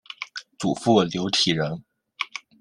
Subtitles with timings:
[0.57, 1.83] 祖父刘体仁。